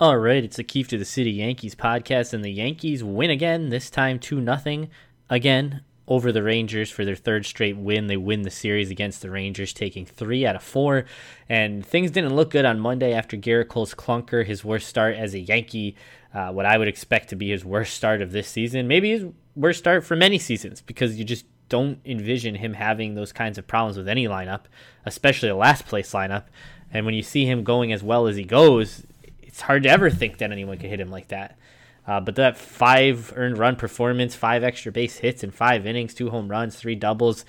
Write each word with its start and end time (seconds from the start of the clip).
All 0.00 0.16
right, 0.16 0.44
it's 0.44 0.58
the 0.58 0.62
Keefe 0.62 0.86
to 0.88 0.96
the 0.96 1.04
City 1.04 1.32
Yankees 1.32 1.74
podcast, 1.74 2.32
and 2.32 2.44
the 2.44 2.52
Yankees 2.52 3.02
win 3.02 3.30
again, 3.30 3.70
this 3.70 3.90
time 3.90 4.20
2 4.20 4.40
nothing 4.40 4.90
again 5.28 5.82
over 6.06 6.30
the 6.30 6.44
Rangers 6.44 6.88
for 6.88 7.04
their 7.04 7.16
third 7.16 7.44
straight 7.44 7.76
win. 7.76 8.06
They 8.06 8.16
win 8.16 8.42
the 8.42 8.50
series 8.52 8.92
against 8.92 9.22
the 9.22 9.30
Rangers, 9.30 9.72
taking 9.72 10.06
three 10.06 10.46
out 10.46 10.54
of 10.54 10.62
four. 10.62 11.04
And 11.48 11.84
things 11.84 12.12
didn't 12.12 12.36
look 12.36 12.50
good 12.50 12.64
on 12.64 12.78
Monday 12.78 13.12
after 13.12 13.36
Gerrit 13.36 13.66
Cole's 13.66 13.92
clunker, 13.92 14.46
his 14.46 14.64
worst 14.64 14.86
start 14.86 15.16
as 15.16 15.34
a 15.34 15.40
Yankee, 15.40 15.96
uh, 16.32 16.52
what 16.52 16.64
I 16.64 16.78
would 16.78 16.86
expect 16.86 17.30
to 17.30 17.36
be 17.36 17.50
his 17.50 17.64
worst 17.64 17.94
start 17.94 18.22
of 18.22 18.30
this 18.30 18.46
season. 18.46 18.86
Maybe 18.86 19.10
his 19.10 19.24
worst 19.56 19.80
start 19.80 20.04
for 20.04 20.14
many 20.14 20.38
seasons 20.38 20.80
because 20.80 21.18
you 21.18 21.24
just 21.24 21.44
don't 21.68 21.98
envision 22.04 22.54
him 22.54 22.74
having 22.74 23.16
those 23.16 23.32
kinds 23.32 23.58
of 23.58 23.66
problems 23.66 23.96
with 23.96 24.06
any 24.06 24.28
lineup, 24.28 24.66
especially 25.04 25.48
a 25.48 25.56
last 25.56 25.86
place 25.86 26.12
lineup. 26.12 26.44
And 26.92 27.04
when 27.04 27.16
you 27.16 27.22
see 27.22 27.46
him 27.46 27.64
going 27.64 27.92
as 27.92 28.04
well 28.04 28.28
as 28.28 28.36
he 28.36 28.44
goes, 28.44 29.02
it's 29.48 29.62
hard 29.62 29.82
to 29.82 29.88
ever 29.88 30.10
think 30.10 30.38
that 30.38 30.52
anyone 30.52 30.78
could 30.78 30.90
hit 30.90 31.00
him 31.00 31.10
like 31.10 31.28
that. 31.28 31.58
Uh, 32.06 32.20
but 32.20 32.36
that 32.36 32.56
five 32.56 33.32
earned 33.34 33.58
run 33.58 33.76
performance, 33.76 34.34
five 34.34 34.62
extra 34.62 34.92
base 34.92 35.16
hits 35.16 35.42
in 35.42 35.50
five 35.50 35.86
innings, 35.86 36.14
two 36.14 36.30
home 36.30 36.48
runs, 36.48 36.76
three 36.76 36.94
doubles, 36.94 37.44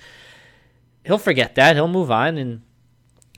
he'll 1.04 1.18
forget 1.18 1.54
that. 1.54 1.76
He'll 1.76 1.88
move 1.88 2.10
on 2.10 2.36
and 2.36 2.62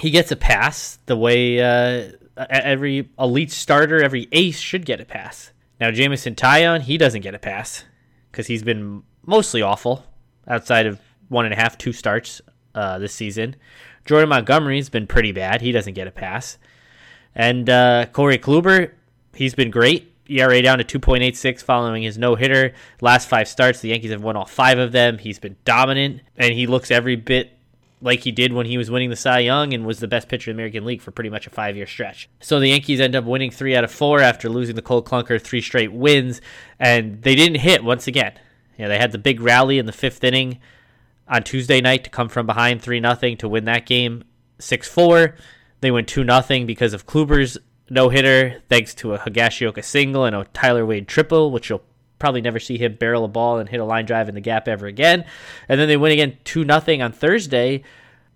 he 0.01 0.11
gets 0.11 0.33
a 0.33 0.37
pass 0.37 0.99
the 1.07 1.17
way 1.17 1.61
uh, 1.61 2.13
every 2.49 3.09
elite 3.19 3.53
starter, 3.53 4.03
every 4.03 4.29
ace 4.33 4.59
should 4.59 4.87
get 4.87 5.01
a 5.01 5.05
pass. 5.05 5.53
Now, 5.81 5.91
Jameson 5.91 6.35
Taillon, 6.35 6.81
he 6.83 6.97
doesn't 6.97 7.23
get 7.23 7.35
a 7.35 7.39
pass 7.39 7.85
because 8.31 8.47
he's 8.47 8.63
been 8.63 9.03
mostly 9.27 9.63
awful 9.63 10.07
outside 10.47 10.87
of 10.87 11.01
one 11.29 11.45
and 11.45 11.55
a 11.55 11.57
half, 11.57 11.77
two 11.79 11.93
starts 11.93 12.41
uh, 12.75 12.99
this 12.99 13.13
season. 13.13 13.57
Jordan 14.05 14.29
Montgomery's 14.29 14.89
been 14.89 15.07
pretty 15.07 15.33
bad. 15.33 15.61
He 15.61 15.73
doesn't 15.73 15.95
get 15.95 16.07
a 16.07 16.13
pass. 16.13 16.59
And 17.35 17.69
uh, 17.69 18.07
Corey 18.13 18.39
Kluber, 18.39 18.93
he's 19.35 19.55
been 19.55 19.71
great. 19.71 20.13
ERA 20.29 20.63
down 20.63 20.79
to 20.79 20.85
2.86 20.85 21.63
following 21.63 22.03
his 22.03 22.17
no 22.17 22.37
hitter. 22.37 22.73
Last 23.01 23.29
five 23.29 23.49
starts, 23.49 23.81
the 23.81 23.89
Yankees 23.89 24.13
have 24.13 24.23
won 24.23 24.37
all 24.37 24.47
five 24.47 24.79
of 24.79 24.93
them. 24.93 25.19
He's 25.19 25.39
been 25.39 25.57
dominant, 25.65 26.23
and 26.37 26.55
he 26.55 26.67
looks 26.67 26.91
every 26.91 27.17
bit 27.17 27.53
like 28.01 28.21
he 28.21 28.33
did 28.33 28.53
when 28.53 28.67
he 28.67 28.79
was 28.79 28.91
winning 28.91 29.11
the 29.11 29.17
Cy 29.17 29.41
Young 29.41 29.73
and 29.75 29.85
was 29.85 30.01
the 30.01 30.09
best 30.09 30.29
pitcher 30.29 30.51
in 30.51 30.57
the 30.57 30.61
American 30.61 30.85
League 30.85 31.03
for 31.03 31.11
pretty 31.11 31.31
much 31.31 31.47
a 31.47 31.51
five 31.51 31.77
year 31.77 31.87
stretch. 31.87 32.29
So 32.41 32.61
the 32.61 32.69
Yankees 32.69 33.01
end 33.01 33.15
up 33.15 33.25
winning 33.25 33.51
three 33.51 33.77
out 33.77 33.85
of 33.85 33.91
four 33.91 34.21
after 34.21 34.49
losing 34.49 34.75
the 34.75 34.83
Cole 34.83 35.03
Clunker 35.03 35.41
three 35.41 35.61
straight 35.61 35.93
wins, 35.93 36.41
and 36.79 37.23
they 37.23 37.35
didn't 37.35 37.61
hit 37.61 37.85
once 37.85 38.07
again. 38.07 38.33
Know, 38.83 38.89
they 38.89 38.99
had 38.99 39.13
the 39.13 39.19
big 39.19 39.41
rally 39.41 39.79
in 39.79 39.87
the 39.87 39.93
fifth 39.93 40.23
inning 40.25 40.59
on 41.29 41.43
Tuesday 41.43 41.81
night 41.81 42.05
to 42.05 42.11
come 42.11 42.29
from 42.29 42.47
behind 42.47 42.83
3 42.83 43.01
0 43.01 43.35
to 43.37 43.49
win 43.49 43.65
that 43.65 43.87
game 43.87 44.25
6 44.59 44.89
4. 44.89 45.35
They 45.83 45.91
went 45.91 46.07
2 46.07 46.25
0 46.25 46.65
because 46.65 46.95
of 46.95 47.07
Kluber's 47.07 47.59
no 47.91 48.09
hitter, 48.09 48.63
thanks 48.69 48.95
to 48.95 49.15
a 49.15 49.19
Higashioka 49.19 49.85
single 49.85 50.25
and 50.25 50.35
a 50.35 50.45
Tyler 50.55 50.87
Wade 50.87 51.09
triple, 51.09 51.51
which 51.51 51.69
you'll 51.69 51.83
probably 52.21 52.41
never 52.41 52.61
see 52.61 52.79
him 52.79 52.95
barrel 52.95 53.25
a 53.25 53.29
ball 53.29 53.59
and 53.59 53.69
hit 53.69 53.81
a 53.81 53.85
line 53.85 54.07
drive 54.07 54.29
in 54.29 54.37
the 54.37 54.41
gap 54.41 54.69
ever 54.69 54.87
again. 54.87 55.25
And 55.69 55.81
then 55.81 55.89
they 55.89 55.97
win 55.97 56.13
again 56.13 56.39
2 56.45 56.65
0 56.65 57.05
on 57.05 57.11
Thursday 57.11 57.83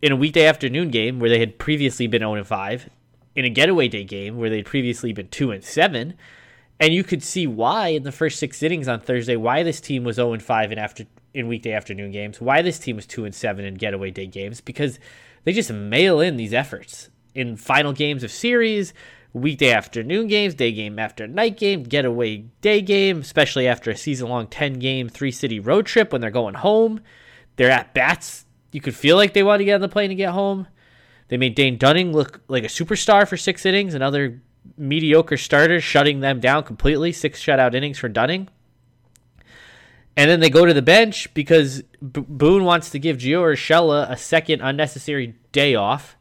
in 0.03 0.11
a 0.11 0.17
weekday 0.17 0.45
afternoon 0.45 0.91
game 0.91 1.21
where 1.21 1.31
they 1.31 1.39
had 1.39 1.57
previously 1.57 2.09
been 2.09 2.23
0 2.23 2.43
5, 2.43 2.91
in 3.37 3.45
a 3.45 3.51
getaway 3.51 3.87
day 3.87 4.03
game 4.03 4.39
where 4.39 4.51
they'd 4.51 4.67
previously 4.67 5.13
been 5.13 5.29
2 5.29 5.53
and 5.53 5.63
7. 5.63 6.15
And 6.81 6.93
you 6.93 7.05
could 7.05 7.23
see 7.23 7.47
why 7.47 7.89
in 7.89 8.03
the 8.03 8.13
first 8.13 8.41
six 8.41 8.61
innings 8.61 8.89
on 8.89 8.99
Thursday 8.99 9.37
why 9.37 9.63
this 9.63 9.81
team 9.81 10.03
was 10.03 10.17
0 10.17 10.37
5 10.37 10.73
in 10.73 10.79
after 10.79 11.05
in 11.33 11.47
weekday 11.47 11.73
afternoon 11.73 12.11
games, 12.11 12.41
why 12.41 12.61
this 12.61 12.81
team 12.81 12.97
was 12.97 13.07
2 13.07 13.25
and 13.25 13.35
7 13.35 13.65
in 13.65 13.75
getaway 13.75 14.11
day 14.11 14.27
games 14.27 14.61
because 14.61 14.99
they 15.45 15.53
just 15.53 15.71
mail 15.71 16.19
in 16.19 16.37
these 16.37 16.53
efforts 16.53 17.09
in 17.37 17.57
final 17.57 17.93
games 17.93 18.25
of 18.25 18.31
series, 18.31 18.95
weekday 19.35 19.71
afternoon 19.71 20.27
games, 20.27 20.55
day 20.55 20.73
game 20.73 20.99
after 20.99 21.27
night 21.27 21.59
game, 21.59 21.83
getaway 21.83 22.39
day 22.63 22.81
game, 22.81 23.21
especially 23.21 23.69
after 23.69 23.91
a 23.91 23.97
season 23.97 24.29
long 24.29 24.47
10 24.47 24.75
game, 24.75 25.09
three 25.09 25.31
city 25.31 25.61
road 25.61 25.85
trip 25.85 26.13
when 26.13 26.21
they're 26.21 26.31
going 26.31 26.55
home. 26.55 27.01
They're 27.57 27.71
at 27.71 27.93
bats. 27.93 28.47
You 28.73 28.81
could 28.81 28.97
feel 28.97 29.17
like 29.17 29.35
they 29.35 29.43
want 29.43 29.61
to 29.61 29.65
get 29.65 29.75
on 29.75 29.81
the 29.83 29.89
plane 29.89 30.11
and 30.11 30.17
get 30.17 30.33
home. 30.33 30.67
They 31.29 31.37
made 31.37 31.55
Dane 31.55 31.77
Dunning 31.77 32.13
look 32.13 32.41
like 32.49 32.65
a 32.65 32.69
superstar 32.69 33.29
for 33.29 33.37
six 33.37 33.67
innings, 33.67 33.95
another 33.95 34.41
mediocre 34.79 35.37
starter, 35.37 35.81
shutting 35.81 36.21
them 36.21 36.41
down 36.41 36.65
completely. 36.65 37.13
Six 37.13 37.43
shutout 37.43 37.75
innings 37.75 37.99
for 37.99 38.09
Dunning. 38.09 38.49
And 40.17 40.31
then 40.31 40.41
they 40.41 40.49
go 40.49 40.65
to 40.65 40.73
the 40.73 40.83
bench 40.83 41.33
because 41.35 41.83
B- 41.83 42.25
Boone 42.27 42.65
wants 42.65 42.91
to 42.91 42.99
give 42.99 43.19
Gio 43.19 43.43
Urshela 43.43 44.11
a 44.11 44.17
second 44.17 44.63
unnecessary 44.63 45.35
day 45.53 45.75
off 45.75 46.16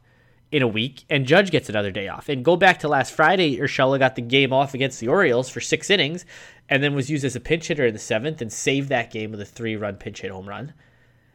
in 0.56 0.62
a 0.62 0.66
week, 0.66 1.04
and 1.10 1.26
Judge 1.26 1.50
gets 1.50 1.68
another 1.68 1.90
day 1.90 2.08
off. 2.08 2.30
And 2.30 2.42
go 2.42 2.56
back 2.56 2.78
to 2.78 2.88
last 2.88 3.12
Friday, 3.12 3.58
Urshela 3.58 3.98
got 3.98 4.16
the 4.16 4.22
game 4.22 4.54
off 4.54 4.72
against 4.72 5.00
the 5.00 5.08
Orioles 5.08 5.50
for 5.50 5.60
six 5.60 5.90
innings, 5.90 6.24
and 6.70 6.82
then 6.82 6.94
was 6.94 7.10
used 7.10 7.26
as 7.26 7.36
a 7.36 7.40
pinch 7.40 7.68
hitter 7.68 7.84
in 7.84 7.92
the 7.92 7.98
seventh 7.98 8.40
and 8.40 8.50
saved 8.50 8.88
that 8.88 9.10
game 9.10 9.32
with 9.32 9.42
a 9.42 9.44
three-run 9.44 9.96
pinch 9.96 10.22
hit 10.22 10.30
home 10.30 10.48
run. 10.48 10.72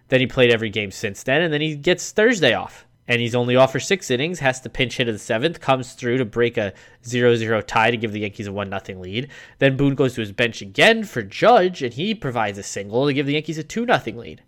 Then 0.07 0.21
he 0.21 0.25
played 0.25 0.49
every 0.49 0.71
game 0.71 0.89
since 0.89 1.21
then, 1.21 1.43
and 1.43 1.53
then 1.53 1.61
he 1.61 1.75
gets 1.75 2.09
Thursday 2.09 2.55
off. 2.55 2.87
And 3.07 3.21
he's 3.21 3.35
only 3.35 3.55
off 3.55 3.73
for 3.73 3.79
six 3.79 4.09
innings, 4.09 4.39
has 4.39 4.59
to 4.61 4.69
pinch 4.69 4.97
hit 4.97 5.07
of 5.07 5.13
the 5.13 5.19
seventh, 5.19 5.59
comes 5.59 5.93
through 5.93 6.17
to 6.17 6.25
break 6.25 6.57
a 6.57 6.73
0-0 7.03 7.67
tie 7.67 7.91
to 7.91 7.97
give 7.97 8.13
the 8.13 8.21
Yankees 8.21 8.47
a 8.47 8.51
1-0 8.51 8.99
lead. 8.99 9.29
Then 9.59 9.77
Boone 9.77 9.93
goes 9.93 10.15
to 10.15 10.21
his 10.21 10.31
bench 10.31 10.63
again 10.63 11.03
for 11.03 11.21
Judge, 11.21 11.83
and 11.83 11.93
he 11.93 12.15
provides 12.15 12.57
a 12.57 12.63
single 12.63 13.05
to 13.05 13.13
give 13.13 13.27
the 13.27 13.33
Yankees 13.33 13.59
a 13.59 13.63
2-0 13.63 14.15
lead. 14.15 14.41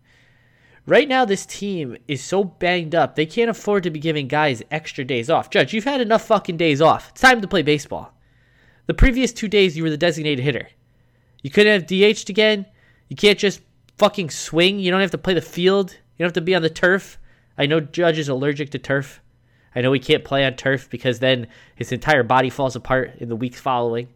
Right 0.86 1.08
now, 1.08 1.24
this 1.24 1.46
team 1.46 1.98
is 2.10 2.22
so 2.22 2.44
banged 2.44 2.94
up, 2.94 3.16
they 3.16 3.26
can't 3.26 3.50
afford 3.50 3.84
to 3.84 3.90
be 3.90 4.00
giving 4.00 4.28
guys 4.28 4.62
extra 4.70 5.06
days 5.06 5.30
off. 5.30 5.50
Judge, 5.50 5.74
you've 5.74 5.86
had 5.86 6.02
enough 6.02 6.26
fucking 6.26 6.58
days 6.58 6.82
off. 6.82 7.10
It's 7.12 7.22
time 7.22 7.40
to 7.40 7.48
play 7.48 7.62
baseball. 7.62 8.14
The 8.88 8.94
previous 8.94 9.32
two 9.32 9.48
days, 9.48 9.78
you 9.78 9.84
were 9.84 9.90
the 9.90 9.98
designated 9.98 10.44
hitter. 10.44 10.68
You 11.42 11.50
couldn't 11.50 11.74
have 11.74 11.88
DH'd 11.88 12.30
again. 12.30 12.66
You 13.08 13.16
can't 13.16 13.40
just 13.40 13.62
fucking 13.98 14.30
swing. 14.30 14.80
You 14.80 14.92
don't 14.92 15.00
have 15.00 15.12
to 15.12 15.18
play 15.18 15.34
the 15.34 15.42
field. 15.42 15.92
You 15.92 16.24
don't 16.24 16.28
have 16.28 16.34
to 16.34 16.42
be 16.42 16.56
on 16.56 16.62
the 16.62 16.70
turf. 16.70 17.18
I 17.58 17.66
know 17.66 17.80
Judge 17.80 18.18
is 18.18 18.28
allergic 18.28 18.72
to 18.72 18.80
turf. 18.80 19.22
I 19.76 19.82
know 19.82 19.94
he 19.94 20.00
can't 20.00 20.26
play 20.26 20.46
on 20.46 20.56
turf 20.56 20.90
because 20.90 21.20
then 21.20 21.48
his 21.76 21.92
entire 21.92 22.24
body 22.24 22.50
falls 22.50 22.76
apart 22.76 23.14
in 23.20 23.30
the 23.30 23.36
weeks 23.36 23.60
following. 23.60 24.10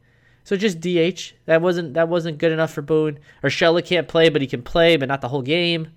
So 0.43 0.55
just 0.55 0.79
DH. 0.79 1.33
That 1.45 1.61
wasn't 1.61 1.93
that 1.95 2.09
wasn't 2.09 2.37
good 2.37 2.51
enough 2.51 2.73
for 2.73 2.81
Boone. 2.81 3.19
Urshela 3.43 3.85
can't 3.85 4.07
play, 4.07 4.29
but 4.29 4.41
he 4.41 4.47
can 4.47 4.61
play, 4.61 4.97
but 4.97 5.07
not 5.07 5.21
the 5.21 5.29
whole 5.29 5.41
game. 5.41 5.91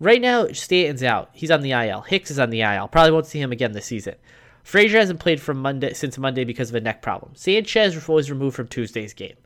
Right 0.00 0.20
now, 0.20 0.48
Stanton's 0.48 1.02
out. 1.02 1.30
He's 1.32 1.50
on 1.50 1.62
the 1.62 1.72
IL. 1.72 2.02
Hicks 2.02 2.30
is 2.30 2.38
on 2.38 2.50
the 2.50 2.62
IL. 2.62 2.88
Probably 2.88 3.12
won't 3.12 3.26
see 3.26 3.40
him 3.40 3.52
again 3.52 3.72
this 3.72 3.86
season. 3.86 4.16
Frazier 4.64 4.98
hasn't 4.98 5.20
played 5.20 5.40
from 5.40 5.58
Monday 5.58 5.92
since 5.92 6.18
Monday 6.18 6.44
because 6.44 6.70
of 6.70 6.74
a 6.74 6.80
neck 6.80 7.02
problem. 7.02 7.32
Sanchez 7.34 8.08
was 8.08 8.30
removed 8.30 8.56
from 8.56 8.66
Tuesday's 8.66 9.12
game. 9.12 9.36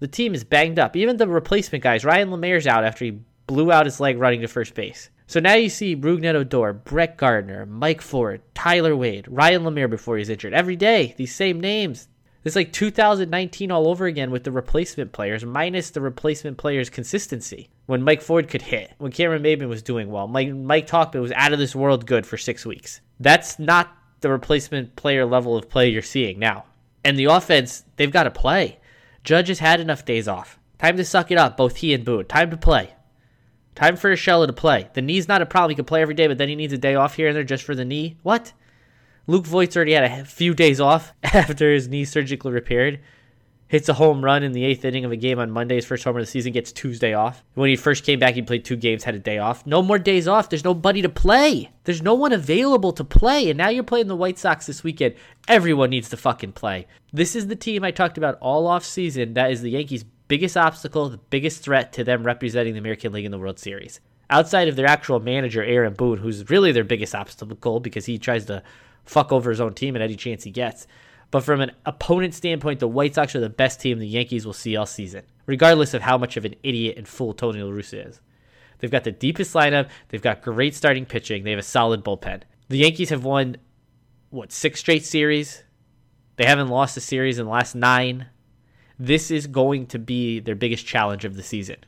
The 0.00 0.06
team 0.06 0.34
is 0.34 0.44
banged 0.44 0.78
up. 0.78 0.96
Even 0.96 1.16
the 1.16 1.26
replacement 1.26 1.82
guys, 1.82 2.04
Ryan 2.04 2.30
LaMarre's 2.30 2.66
out 2.66 2.84
after 2.84 3.06
he 3.06 3.20
blew 3.46 3.72
out 3.72 3.86
his 3.86 4.00
leg 4.00 4.18
running 4.18 4.42
to 4.42 4.48
first 4.48 4.74
base. 4.74 5.10
So 5.26 5.40
now 5.40 5.54
you 5.54 5.70
see 5.70 5.96
Rougned 5.96 6.34
Odor, 6.34 6.74
Brett 6.74 7.16
Gardner, 7.16 7.64
Mike 7.64 8.02
Ford, 8.02 8.42
Tyler 8.54 8.94
Wade, 8.94 9.26
Ryan 9.28 9.62
LaMare 9.62 9.88
before 9.88 10.18
he's 10.18 10.28
injured. 10.28 10.52
Every 10.52 10.76
day, 10.76 11.14
these 11.16 11.34
same 11.34 11.60
names. 11.60 12.08
It's 12.44 12.56
like 12.56 12.72
2019 12.72 13.70
all 13.70 13.88
over 13.88 14.04
again 14.04 14.30
with 14.30 14.44
the 14.44 14.52
replacement 14.52 15.12
players, 15.12 15.44
minus 15.44 15.90
the 15.90 16.02
replacement 16.02 16.58
players' 16.58 16.90
consistency. 16.90 17.70
When 17.86 18.02
Mike 18.02 18.22
Ford 18.22 18.48
could 18.48 18.62
hit, 18.62 18.92
when 18.98 19.12
Cameron 19.12 19.42
Maybin 19.42 19.68
was 19.68 19.82
doing 19.82 20.10
well, 20.10 20.26
Mike 20.26 20.54
Mike 20.54 20.86
Tauchman 20.86 21.20
was 21.20 21.32
out 21.32 21.52
of 21.52 21.58
this 21.58 21.76
world 21.76 22.06
good 22.06 22.26
for 22.26 22.38
six 22.38 22.64
weeks. 22.64 23.00
That's 23.20 23.58
not 23.58 23.94
the 24.20 24.30
replacement 24.30 24.96
player 24.96 25.26
level 25.26 25.56
of 25.56 25.68
play 25.68 25.90
you're 25.90 26.02
seeing 26.02 26.38
now. 26.38 26.64
And 27.04 27.18
the 27.18 27.26
offense, 27.26 27.84
they've 27.96 28.10
got 28.10 28.22
to 28.22 28.30
play. 28.30 28.78
Judge 29.22 29.48
has 29.48 29.58
had 29.58 29.80
enough 29.80 30.04
days 30.04 30.26
off. 30.26 30.58
Time 30.78 30.96
to 30.96 31.04
suck 31.04 31.30
it 31.30 31.38
up, 31.38 31.56
both 31.56 31.76
he 31.76 31.92
and 31.92 32.04
Boone. 32.04 32.26
Time 32.26 32.50
to 32.50 32.56
play. 32.56 32.94
Time 33.74 33.96
for 33.96 34.12
Urshela 34.12 34.46
to 34.46 34.52
play. 34.52 34.88
The 34.94 35.02
knee's 35.02 35.28
not 35.28 35.42
a 35.42 35.46
problem. 35.46 35.70
He 35.70 35.76
can 35.76 35.84
play 35.84 36.00
every 36.00 36.14
day, 36.14 36.26
but 36.26 36.38
then 36.38 36.48
he 36.48 36.54
needs 36.54 36.72
a 36.72 36.78
day 36.78 36.94
off 36.94 37.16
here 37.16 37.28
and 37.28 37.36
there 37.36 37.44
just 37.44 37.64
for 37.64 37.74
the 37.74 37.84
knee. 37.84 38.16
What? 38.22 38.52
Luke 39.26 39.46
Voit's 39.46 39.76
already 39.76 39.92
had 39.92 40.04
a 40.04 40.24
few 40.24 40.54
days 40.54 40.80
off 40.80 41.12
after 41.22 41.72
his 41.72 41.88
knee 41.88 42.04
surgically 42.04 42.52
repaired. 42.52 43.00
Hits 43.74 43.88
a 43.88 43.94
home 43.94 44.24
run 44.24 44.44
in 44.44 44.52
the 44.52 44.64
eighth 44.64 44.84
inning 44.84 45.04
of 45.04 45.10
a 45.10 45.16
game 45.16 45.40
on 45.40 45.50
Monday. 45.50 45.74
His 45.74 45.84
first 45.84 46.04
homer 46.04 46.20
of 46.20 46.26
the 46.26 46.30
season 46.30 46.52
gets 46.52 46.70
Tuesday 46.70 47.12
off. 47.12 47.42
When 47.54 47.68
he 47.68 47.74
first 47.74 48.04
came 48.04 48.20
back, 48.20 48.34
he 48.34 48.42
played 48.42 48.64
two 48.64 48.76
games, 48.76 49.02
had 49.02 49.16
a 49.16 49.18
day 49.18 49.38
off. 49.38 49.66
No 49.66 49.82
more 49.82 49.98
days 49.98 50.28
off. 50.28 50.48
There's 50.48 50.62
nobody 50.62 51.02
to 51.02 51.08
play. 51.08 51.72
There's 51.82 52.00
no 52.00 52.14
one 52.14 52.32
available 52.32 52.92
to 52.92 53.02
play. 53.02 53.50
And 53.50 53.58
now 53.58 53.70
you're 53.70 53.82
playing 53.82 54.06
the 54.06 54.14
White 54.14 54.38
Sox 54.38 54.66
this 54.66 54.84
weekend. 54.84 55.16
Everyone 55.48 55.90
needs 55.90 56.08
to 56.10 56.16
fucking 56.16 56.52
play. 56.52 56.86
This 57.12 57.34
is 57.34 57.48
the 57.48 57.56
team 57.56 57.82
I 57.82 57.90
talked 57.90 58.16
about 58.16 58.38
all 58.40 58.68
off 58.68 58.84
season. 58.84 59.34
That 59.34 59.50
is 59.50 59.60
the 59.60 59.72
Yankees' 59.72 60.04
biggest 60.28 60.56
obstacle, 60.56 61.08
the 61.08 61.16
biggest 61.16 61.64
threat 61.64 61.92
to 61.94 62.04
them 62.04 62.22
representing 62.22 62.74
the 62.74 62.78
American 62.78 63.12
League 63.12 63.24
in 63.24 63.32
the 63.32 63.40
World 63.40 63.58
Series. 63.58 63.98
Outside 64.30 64.68
of 64.68 64.76
their 64.76 64.86
actual 64.86 65.18
manager, 65.18 65.64
Aaron 65.64 65.94
Boone, 65.94 66.18
who's 66.18 66.48
really 66.48 66.70
their 66.70 66.84
biggest 66.84 67.12
obstacle 67.12 67.80
because 67.80 68.06
he 68.06 68.18
tries 68.18 68.44
to 68.44 68.62
fuck 69.04 69.32
over 69.32 69.50
his 69.50 69.60
own 69.60 69.74
team 69.74 69.96
at 69.96 70.02
any 70.02 70.14
chance 70.14 70.44
he 70.44 70.52
gets. 70.52 70.86
But 71.34 71.42
from 71.42 71.60
an 71.60 71.72
opponent 71.84 72.32
standpoint, 72.32 72.78
the 72.78 72.86
White 72.86 73.16
Sox 73.16 73.34
are 73.34 73.40
the 73.40 73.48
best 73.48 73.80
team 73.80 73.98
the 73.98 74.06
Yankees 74.06 74.46
will 74.46 74.52
see 74.52 74.76
all 74.76 74.86
season, 74.86 75.24
regardless 75.46 75.92
of 75.92 76.00
how 76.00 76.16
much 76.16 76.36
of 76.36 76.44
an 76.44 76.54
idiot 76.62 76.96
and 76.96 77.08
fool 77.08 77.34
Tony 77.34 77.60
La 77.60 77.72
Russa 77.72 78.06
is. 78.06 78.20
They've 78.78 78.88
got 78.88 79.02
the 79.02 79.10
deepest 79.10 79.52
lineup. 79.52 79.88
They've 80.08 80.22
got 80.22 80.42
great 80.42 80.76
starting 80.76 81.04
pitching. 81.04 81.42
They 81.42 81.50
have 81.50 81.58
a 81.58 81.64
solid 81.64 82.04
bullpen. 82.04 82.42
The 82.68 82.78
Yankees 82.78 83.10
have 83.10 83.24
won, 83.24 83.56
what, 84.30 84.52
six 84.52 84.78
straight 84.78 85.04
series? 85.04 85.64
They 86.36 86.44
haven't 86.44 86.68
lost 86.68 86.96
a 86.96 87.00
series 87.00 87.40
in 87.40 87.46
the 87.46 87.50
last 87.50 87.74
nine. 87.74 88.26
This 88.96 89.32
is 89.32 89.48
going 89.48 89.88
to 89.88 89.98
be 89.98 90.38
their 90.38 90.54
biggest 90.54 90.86
challenge 90.86 91.24
of 91.24 91.34
the 91.34 91.42
season. 91.42 91.78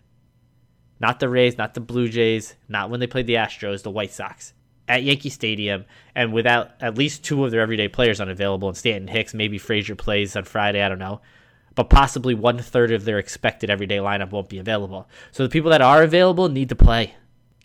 Not 0.99 1.21
the 1.21 1.29
Rays, 1.29 1.57
not 1.57 1.75
the 1.75 1.81
Blue 1.81 2.09
Jays, 2.09 2.57
not 2.69 2.91
when 2.91 2.99
they 2.99 3.07
played 3.07 3.29
the 3.29 3.35
Astros, 3.35 3.85
the 3.85 3.93
White 3.93 4.13
Sox. 4.13 4.55
At 4.89 5.03
Yankee 5.03 5.31
Stadium, 5.31 5.85
and 6.15 6.33
without 6.33 6.71
at 6.81 6.97
least 6.97 7.25
two 7.25 7.45
of 7.45 7.51
their 7.51 7.61
everyday 7.61 7.89
players 7.89 8.21
unavailable, 8.21 8.69
and 8.69 8.77
Stanton 8.77 9.09
Hicks, 9.09 9.35
maybe 9.35 9.59
Frazier 9.59 9.97
plays 9.97 10.37
on 10.37 10.45
Friday, 10.45 10.81
I 10.81 10.89
don't 10.89 11.01
know. 11.01 11.21
But 11.75 11.91
possibly 11.91 12.35
one 12.35 12.59
third 12.59 12.93
of 12.93 13.05
their 13.05 13.19
expected 13.19 13.69
everyday 13.69 13.99
lineup 13.99 14.31
won't 14.31 14.49
be 14.49 14.59
available. 14.59 15.09
So 15.33 15.43
the 15.43 15.49
people 15.49 15.71
that 15.73 15.83
are 15.83 16.03
available 16.03 16.49
need 16.49 16.69
to 16.71 16.77
play. 16.77 17.15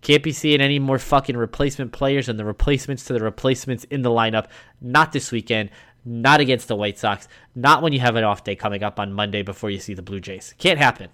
Can't 0.01 0.23
be 0.23 0.31
seeing 0.31 0.61
any 0.61 0.79
more 0.79 0.97
fucking 0.97 1.37
replacement 1.37 1.91
players 1.91 2.27
and 2.27 2.39
the 2.39 2.43
replacements 2.43 3.05
to 3.05 3.13
the 3.13 3.23
replacements 3.23 3.83
in 3.85 4.01
the 4.01 4.09
lineup. 4.09 4.47
Not 4.81 5.11
this 5.11 5.31
weekend. 5.31 5.69
Not 6.03 6.39
against 6.39 6.67
the 6.67 6.75
White 6.75 6.97
Sox. 6.97 7.27
Not 7.53 7.83
when 7.83 7.93
you 7.93 7.99
have 7.99 8.15
an 8.15 8.23
off 8.23 8.43
day 8.43 8.55
coming 8.55 8.83
up 8.83 8.99
on 8.99 9.13
Monday 9.13 9.43
before 9.43 9.69
you 9.69 9.79
see 9.79 9.93
the 9.93 10.01
Blue 10.01 10.19
Jays. 10.19 10.55
Can't 10.57 10.79
happen. 10.79 11.09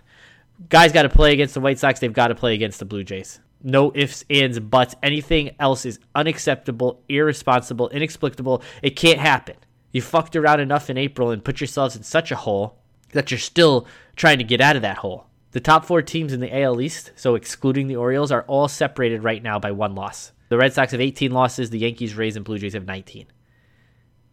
Guys 0.70 0.94
got 0.94 1.04
to 1.04 1.10
play 1.10 1.34
against 1.34 1.54
the 1.54 1.60
White 1.60 1.80
Sox. 1.80 2.00
They've 2.00 2.14
got 2.14 2.30
to 2.30 2.36
play 2.36 2.54
against 2.54 2.80
the 2.80 2.86
Blue 2.86 3.04
Jays. 3.04 3.42
No 3.64 3.92
ifs, 3.96 4.24
ands, 4.30 4.60
buts. 4.60 4.96
Anything 5.02 5.52
else 5.60 5.86
is 5.86 6.00
unacceptable, 6.14 7.04
irresponsible, 7.10 7.90
inexplicable. 7.90 8.62
It 8.82 8.96
can't 8.96 9.20
happen. 9.20 9.56
You 9.92 10.02
fucked 10.02 10.36
around 10.36 10.60
enough 10.60 10.90
in 10.90 10.98
April 10.98 11.32
and 11.32 11.44
put 11.44 11.60
yourselves 11.60 11.96
in 11.96 12.04
such 12.04 12.32
a 12.32 12.36
hole 12.36 12.78
that 13.14 13.32
you're 13.32 13.40
still 13.40 13.88
trying 14.16 14.38
to 14.38 14.44
get 14.44 14.62
out 14.62 14.76
of 14.76 14.82
that 14.84 14.98
hole. 14.98 15.28
The 15.52 15.60
top 15.60 15.86
four 15.86 16.02
teams 16.02 16.34
in 16.34 16.40
the 16.40 16.62
AL 16.62 16.82
East, 16.82 17.12
so 17.16 17.36
excluding 17.36 17.88
the 17.88 17.96
Orioles, 17.96 18.32
are 18.32 18.44
all 18.44 18.68
separated 18.68 19.24
right 19.24 19.42
now 19.42 19.60
by 19.60 19.72
one 19.72 19.96
loss. 19.96 20.34
The 20.50 20.58
Red 20.58 20.74
Sox 20.74 20.92
have 20.92 21.02
18 21.02 21.32
losses, 21.32 21.70
the 21.70 21.80
Yankees, 21.80 22.16
Rays, 22.16 22.36
and 22.36 22.46
Blue 22.46 22.58
Jays 22.58 22.74
have 22.74 22.86
19. 22.86 23.28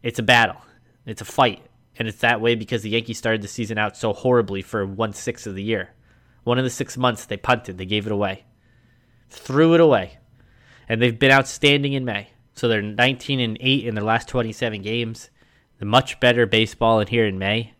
It's 0.02 0.18
a 0.18 0.22
battle, 0.22 0.60
it's 1.06 1.22
a 1.22 1.24
fight, 1.24 1.64
and 1.96 2.08
it's 2.08 2.18
that 2.18 2.40
way 2.40 2.56
because 2.56 2.82
the 2.82 2.90
Yankees 2.90 3.18
started 3.18 3.42
the 3.42 3.48
season 3.48 3.78
out 3.78 3.96
so 3.96 4.12
horribly 4.12 4.60
for 4.60 4.84
one 4.84 5.12
sixth 5.12 5.46
of 5.46 5.54
the 5.54 5.62
year. 5.62 5.90
One 6.42 6.58
of 6.58 6.64
the 6.64 6.70
six 6.70 6.98
months, 6.98 7.24
they 7.24 7.36
punted, 7.36 7.78
they 7.78 7.86
gave 7.86 8.06
it 8.06 8.12
away, 8.12 8.44
threw 9.34 9.74
it 9.74 9.80
away, 9.80 10.18
and 10.88 11.00
they've 11.00 11.18
been 11.18 11.32
outstanding 11.32 11.92
in 11.92 12.04
May. 12.04 12.28
So 12.54 12.68
they're 12.68 12.82
19 12.82 13.40
and 13.40 13.58
8 13.60 13.86
in 13.86 13.94
their 13.94 14.04
last 14.04 14.28
27 14.28 14.82
games. 14.82 15.30
The 15.78 15.84
much 15.84 16.20
better 16.20 16.46
baseball 16.46 17.00
in 17.00 17.08
here 17.08 17.26
in 17.26 17.38
May 17.38 17.74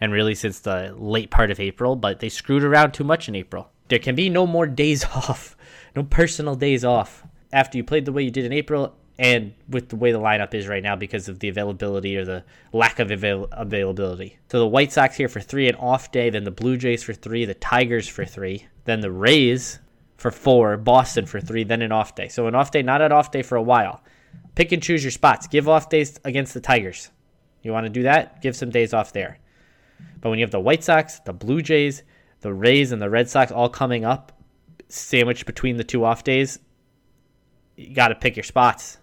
and 0.00 0.12
really 0.12 0.34
since 0.34 0.60
the 0.60 0.94
late 0.96 1.30
part 1.30 1.50
of 1.50 1.60
April, 1.60 1.94
but 1.94 2.20
they 2.20 2.28
screwed 2.28 2.64
around 2.64 2.92
too 2.92 3.04
much 3.04 3.28
in 3.28 3.34
April. 3.34 3.70
There 3.88 3.98
can 3.98 4.14
be 4.14 4.30
no 4.30 4.46
more 4.46 4.66
days 4.66 5.04
off, 5.14 5.56
no 5.94 6.02
personal 6.02 6.54
days 6.54 6.84
off 6.84 7.24
after 7.52 7.76
you 7.76 7.84
played 7.84 8.04
the 8.04 8.12
way 8.12 8.22
you 8.22 8.30
did 8.30 8.46
in 8.46 8.52
April 8.52 8.96
and 9.18 9.52
with 9.68 9.90
the 9.90 9.96
way 9.96 10.12
the 10.12 10.18
lineup 10.18 10.54
is 10.54 10.66
right 10.66 10.82
now 10.82 10.96
because 10.96 11.28
of 11.28 11.40
the 11.40 11.48
availability 11.48 12.16
or 12.16 12.24
the 12.24 12.42
lack 12.72 12.98
of 12.98 13.10
avail- 13.10 13.48
availability. 13.52 14.38
So 14.50 14.58
the 14.60 14.66
White 14.66 14.92
Sox 14.92 15.14
here 15.16 15.28
for 15.28 15.40
three, 15.40 15.68
an 15.68 15.74
off 15.74 16.10
day, 16.10 16.30
then 16.30 16.44
the 16.44 16.50
Blue 16.50 16.78
Jays 16.78 17.02
for 17.02 17.12
three, 17.12 17.44
the 17.44 17.52
Tigers 17.54 18.08
for 18.08 18.24
three, 18.24 18.66
then 18.86 19.00
the 19.00 19.10
Rays 19.10 19.78
for 20.20 20.30
four, 20.30 20.76
Boston 20.76 21.24
for 21.24 21.40
three, 21.40 21.64
then 21.64 21.80
an 21.80 21.92
off 21.92 22.14
day. 22.14 22.28
So 22.28 22.46
an 22.46 22.54
off 22.54 22.70
day, 22.70 22.82
not 22.82 23.00
an 23.00 23.10
off 23.10 23.30
day 23.30 23.40
for 23.40 23.56
a 23.56 23.62
while. 23.62 24.04
Pick 24.54 24.70
and 24.70 24.82
choose 24.82 25.02
your 25.02 25.10
spots. 25.10 25.46
Give 25.46 25.66
off 25.66 25.88
days 25.88 26.20
against 26.26 26.52
the 26.52 26.60
Tigers. 26.60 27.10
You 27.62 27.72
want 27.72 27.86
to 27.86 27.90
do 27.90 28.02
that? 28.02 28.42
Give 28.42 28.54
some 28.54 28.68
days 28.68 28.92
off 28.92 29.14
there. 29.14 29.38
But 30.20 30.28
when 30.28 30.38
you 30.38 30.44
have 30.44 30.50
the 30.50 30.60
White 30.60 30.84
Sox, 30.84 31.20
the 31.20 31.32
Blue 31.32 31.62
Jays, 31.62 32.02
the 32.42 32.52
Rays, 32.52 32.92
and 32.92 33.00
the 33.00 33.08
Red 33.08 33.30
Sox 33.30 33.50
all 33.50 33.70
coming 33.70 34.04
up, 34.04 34.32
sandwiched 34.88 35.46
between 35.46 35.78
the 35.78 35.84
two 35.84 36.04
off 36.04 36.22
days, 36.22 36.58
you 37.76 37.94
got 37.94 38.08
to 38.08 38.14
pick 38.14 38.36
your 38.36 38.44
spots. 38.44 38.98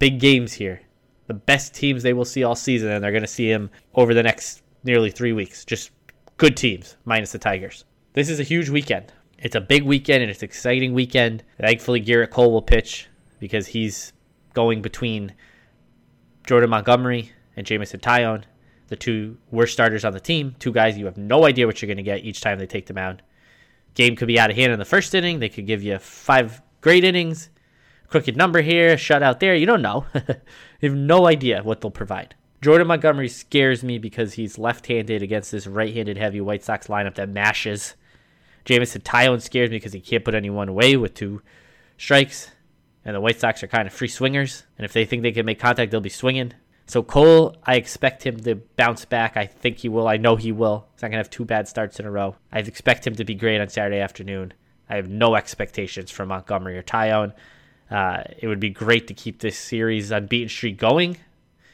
Big 0.00 0.18
games 0.18 0.52
here. 0.52 0.80
The 1.28 1.34
best 1.34 1.76
teams 1.76 2.02
they 2.02 2.12
will 2.12 2.24
see 2.24 2.42
all 2.42 2.56
season, 2.56 2.90
and 2.90 3.04
they're 3.04 3.12
going 3.12 3.22
to 3.22 3.28
see 3.28 3.52
them 3.52 3.70
over 3.94 4.14
the 4.14 4.22
next 4.24 4.64
nearly 4.82 5.12
three 5.12 5.32
weeks. 5.32 5.64
Just 5.64 5.92
good 6.38 6.56
teams, 6.56 6.96
minus 7.04 7.30
the 7.30 7.38
Tigers. 7.38 7.84
This 8.14 8.28
is 8.28 8.40
a 8.40 8.44
huge 8.44 8.68
weekend. 8.68 9.12
It's 9.38 9.54
a 9.54 9.60
big 9.60 9.82
weekend, 9.84 10.22
and 10.22 10.30
it's 10.30 10.42
an 10.42 10.46
exciting 10.46 10.94
weekend. 10.94 11.44
Thankfully, 11.60 12.02
Gerrit 12.02 12.30
Cole 12.30 12.52
will 12.52 12.62
pitch 12.62 13.08
because 13.38 13.66
he's 13.66 14.12
going 14.54 14.82
between 14.82 15.34
Jordan 16.46 16.70
Montgomery 16.70 17.32
and 17.56 17.66
Jameson 17.66 18.00
Taillon 18.00 18.44
the 18.88 18.96
two 18.96 19.36
worst 19.50 19.72
starters 19.72 20.04
on 20.04 20.12
the 20.12 20.20
team, 20.20 20.54
two 20.58 20.72
guys 20.72 20.96
you 20.96 21.06
have 21.06 21.16
no 21.16 21.44
idea 21.44 21.66
what 21.66 21.80
you're 21.80 21.88
going 21.88 21.96
to 21.96 22.02
get 22.02 22.24
each 22.24 22.40
time 22.40 22.58
they 22.58 22.66
take 22.66 22.86
the 22.86 22.94
mound. 22.94 23.22
Game 23.94 24.16
could 24.16 24.28
be 24.28 24.38
out 24.38 24.50
of 24.50 24.56
hand 24.56 24.72
in 24.72 24.78
the 24.78 24.84
first 24.84 25.14
inning. 25.14 25.38
They 25.38 25.48
could 25.48 25.66
give 25.66 25.82
you 25.82 25.98
five 25.98 26.60
great 26.80 27.04
innings, 27.04 27.50
crooked 28.08 28.36
number 28.36 28.60
here, 28.60 28.96
shutout 28.96 29.40
there. 29.40 29.54
You 29.54 29.66
don't 29.66 29.82
know. 29.82 30.06
you 30.14 30.90
have 30.90 30.94
no 30.94 31.26
idea 31.26 31.62
what 31.62 31.80
they'll 31.80 31.90
provide. 31.90 32.34
Jordan 32.62 32.86
Montgomery 32.86 33.28
scares 33.28 33.82
me 33.82 33.98
because 33.98 34.34
he's 34.34 34.58
left-handed 34.58 35.22
against 35.22 35.52
this 35.52 35.66
right-handed 35.66 36.16
heavy 36.16 36.40
White 36.40 36.62
Sox 36.62 36.88
lineup 36.88 37.14
that 37.14 37.28
mashes. 37.28 37.94
Jameson 38.66 39.00
Taillon 39.00 39.40
scares 39.40 39.70
me 39.70 39.76
because 39.76 39.92
he 39.92 40.00
can't 40.00 40.24
put 40.24 40.34
anyone 40.34 40.68
away 40.68 40.96
with 40.96 41.14
two 41.14 41.40
strikes. 41.96 42.50
And 43.04 43.14
the 43.14 43.20
White 43.20 43.40
Sox 43.40 43.62
are 43.62 43.68
kind 43.68 43.86
of 43.86 43.94
free 43.94 44.08
swingers. 44.08 44.64
And 44.76 44.84
if 44.84 44.92
they 44.92 45.04
think 45.04 45.22
they 45.22 45.32
can 45.32 45.46
make 45.46 45.60
contact, 45.60 45.90
they'll 45.90 46.00
be 46.00 46.10
swinging. 46.10 46.52
So 46.86 47.02
Cole, 47.02 47.56
I 47.64 47.76
expect 47.76 48.24
him 48.24 48.38
to 48.40 48.56
bounce 48.56 49.04
back. 49.04 49.36
I 49.36 49.46
think 49.46 49.78
he 49.78 49.88
will. 49.88 50.06
I 50.06 50.16
know 50.16 50.36
he 50.36 50.52
will. 50.52 50.86
He's 50.92 51.02
not 51.02 51.08
gonna 51.08 51.18
have 51.18 51.30
two 51.30 51.44
bad 51.44 51.68
starts 51.68 51.98
in 51.98 52.06
a 52.06 52.10
row. 52.10 52.36
I 52.52 52.58
expect 52.58 53.06
him 53.06 53.14
to 53.16 53.24
be 53.24 53.34
great 53.34 53.60
on 53.60 53.68
Saturday 53.68 54.00
afternoon. 54.00 54.52
I 54.88 54.96
have 54.96 55.08
no 55.08 55.34
expectations 55.34 56.10
for 56.10 56.26
Montgomery 56.26 56.78
or 56.78 56.82
Taillon. 56.82 57.32
Uh, 57.90 58.22
it 58.38 58.46
would 58.46 58.60
be 58.60 58.70
great 58.70 59.08
to 59.08 59.14
keep 59.14 59.40
this 59.40 59.58
series 59.58 60.12
on 60.12 60.24
unbeaten 60.24 60.48
streak 60.48 60.76
going, 60.76 61.16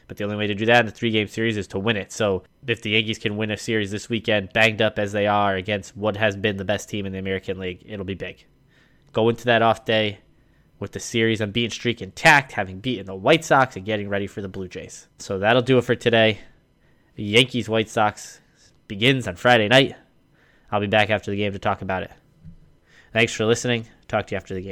but 0.07 0.17
the 0.17 0.23
only 0.23 0.35
way 0.35 0.47
to 0.47 0.55
do 0.55 0.65
that 0.65 0.81
in 0.81 0.87
a 0.87 0.91
three 0.91 1.11
game 1.11 1.27
series 1.27 1.57
is 1.57 1.67
to 1.67 1.79
win 1.79 1.97
it. 1.97 2.11
So 2.11 2.43
if 2.67 2.81
the 2.81 2.91
Yankees 2.91 3.19
can 3.19 3.37
win 3.37 3.51
a 3.51 3.57
series 3.57 3.91
this 3.91 4.09
weekend, 4.09 4.53
banged 4.53 4.81
up 4.81 4.99
as 4.99 5.11
they 5.11 5.27
are 5.27 5.55
against 5.55 5.95
what 5.95 6.17
has 6.17 6.35
been 6.35 6.57
the 6.57 6.65
best 6.65 6.89
team 6.89 7.05
in 7.05 7.13
the 7.13 7.19
American 7.19 7.59
League, 7.59 7.83
it'll 7.85 8.05
be 8.05 8.13
big. 8.13 8.45
Go 9.11 9.29
into 9.29 9.45
that 9.45 9.61
off 9.61 9.85
day, 9.85 10.19
with 10.79 10.91
the 10.91 10.99
series 10.99 11.39
unbeaten 11.39 11.71
streak 11.71 12.01
intact, 12.01 12.51
having 12.51 12.79
beaten 12.79 13.05
the 13.05 13.15
White 13.15 13.45
Sox 13.45 13.75
and 13.77 13.85
getting 13.85 14.09
ready 14.09 14.27
for 14.27 14.41
the 14.41 14.49
Blue 14.49 14.67
Jays. 14.67 15.07
So 15.17 15.39
that'll 15.39 15.61
do 15.61 15.77
it 15.77 15.83
for 15.83 15.95
today. 15.95 16.39
The 17.15 17.23
Yankees 17.23 17.69
White 17.69 17.89
Sox 17.89 18.41
begins 18.87 19.27
on 19.27 19.35
Friday 19.35 19.67
night. 19.67 19.95
I'll 20.71 20.81
be 20.81 20.87
back 20.87 21.09
after 21.09 21.31
the 21.31 21.37
game 21.37 21.53
to 21.53 21.59
talk 21.59 21.81
about 21.81 22.03
it. 22.03 22.11
Thanks 23.13 23.33
for 23.33 23.45
listening. 23.45 23.87
Talk 24.07 24.27
to 24.27 24.35
you 24.35 24.37
after 24.37 24.55
the 24.55 24.61
game. 24.61 24.71